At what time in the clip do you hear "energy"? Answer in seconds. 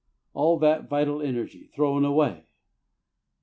1.21-1.67